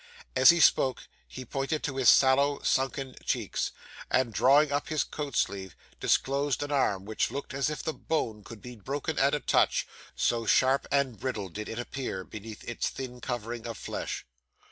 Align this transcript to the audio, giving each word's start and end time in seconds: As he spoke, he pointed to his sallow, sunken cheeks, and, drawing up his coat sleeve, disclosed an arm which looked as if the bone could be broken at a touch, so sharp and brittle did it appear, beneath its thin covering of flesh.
As 0.35 0.49
he 0.49 0.59
spoke, 0.59 1.07
he 1.27 1.45
pointed 1.45 1.83
to 1.83 1.97
his 1.97 2.09
sallow, 2.09 2.59
sunken 2.63 3.13
cheeks, 3.23 3.71
and, 4.09 4.33
drawing 4.33 4.71
up 4.71 4.89
his 4.89 5.03
coat 5.03 5.35
sleeve, 5.35 5.75
disclosed 5.99 6.63
an 6.63 6.71
arm 6.71 7.05
which 7.05 7.29
looked 7.29 7.53
as 7.53 7.69
if 7.69 7.83
the 7.83 7.93
bone 7.93 8.43
could 8.43 8.63
be 8.63 8.75
broken 8.75 9.19
at 9.19 9.35
a 9.35 9.39
touch, 9.39 9.87
so 10.15 10.47
sharp 10.47 10.87
and 10.91 11.19
brittle 11.19 11.49
did 11.49 11.69
it 11.69 11.77
appear, 11.77 12.23
beneath 12.23 12.67
its 12.67 12.89
thin 12.89 13.21
covering 13.21 13.67
of 13.67 13.77
flesh. 13.77 14.25